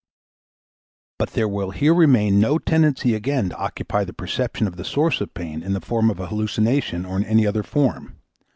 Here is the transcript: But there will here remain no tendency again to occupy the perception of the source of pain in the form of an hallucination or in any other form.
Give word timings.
But 1.19 1.33
there 1.33 1.47
will 1.47 1.69
here 1.69 1.93
remain 1.93 2.39
no 2.39 2.57
tendency 2.57 3.13
again 3.13 3.49
to 3.49 3.55
occupy 3.57 4.03
the 4.03 4.13
perception 4.13 4.65
of 4.65 4.75
the 4.75 4.83
source 4.83 5.21
of 5.21 5.35
pain 5.35 5.61
in 5.61 5.73
the 5.73 5.79
form 5.79 6.09
of 6.09 6.19
an 6.19 6.25
hallucination 6.29 7.05
or 7.05 7.17
in 7.17 7.23
any 7.25 7.45
other 7.45 7.61
form. 7.61 8.19